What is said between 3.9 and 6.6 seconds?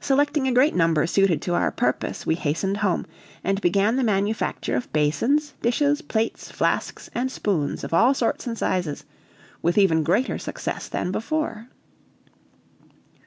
the manufacture of basins, dishes, plates,